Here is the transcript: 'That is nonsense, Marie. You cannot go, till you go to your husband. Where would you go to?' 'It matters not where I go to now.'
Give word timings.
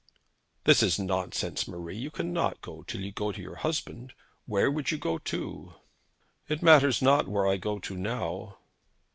'That 0.63 0.81
is 0.81 0.97
nonsense, 0.97 1.67
Marie. 1.67 1.95
You 1.95 2.09
cannot 2.09 2.59
go, 2.63 2.81
till 2.81 3.01
you 3.01 3.11
go 3.11 3.31
to 3.31 3.39
your 3.39 3.57
husband. 3.57 4.13
Where 4.47 4.71
would 4.71 4.89
you 4.89 4.97
go 4.97 5.19
to?' 5.19 5.75
'It 6.47 6.63
matters 6.63 7.03
not 7.03 7.27
where 7.27 7.45
I 7.47 7.57
go 7.57 7.77
to 7.77 7.95
now.' 7.95 8.57